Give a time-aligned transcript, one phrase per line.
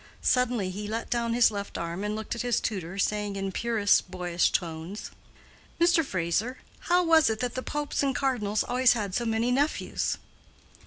[0.23, 4.09] Suddenly he let down his left arm and looked at his tutor, saying in purest
[4.09, 5.11] boyish tones,
[5.79, 6.03] "Mr.
[6.03, 6.57] Fraser,
[6.89, 10.17] how was it that the popes and cardinals always had so many nephews?"